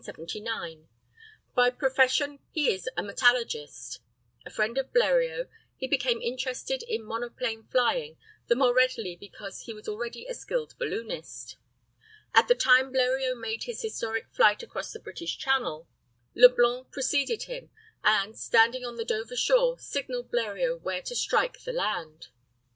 [1.53, 3.99] By profession he is a metallurgist.
[4.43, 8.17] A friend of Bleriot, he became interested in monoplane flying,
[8.47, 11.55] the more readily because he was already a skilled balloonist.
[12.33, 15.87] At the time Bleriot made his historic flight across the British Channel,
[16.33, 17.69] Leblanc preceded him,
[18.03, 22.29] and, standing on the Dover shore, signalled Bleriot where to strike the land.